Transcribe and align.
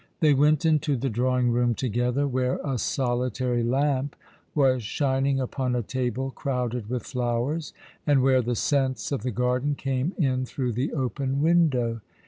They 0.19 0.33
went 0.33 0.65
into 0.65 0.95
the 0.97 1.11
drawing 1.11 1.51
room 1.51 1.75
together, 1.75 2.27
where 2.27 2.59
a 2.63 2.79
solitary 2.79 3.61
lamp 3.61 4.15
was 4.55 4.81
shining 4.81 5.39
upon 5.39 5.75
a 5.75 5.83
table 5.83 6.31
crowded 6.31 6.89
with 6.89 7.03
flowers, 7.03 7.71
and 8.07 8.23
where 8.23 8.41
the 8.41 8.55
scents 8.55 9.11
of 9.11 9.21
the 9.21 9.29
garden 9.29 9.75
came 9.75 10.13
in 10.17 10.43
through 10.47 10.71
the 10.71 10.91
open 10.91 11.39
window. 11.43 12.01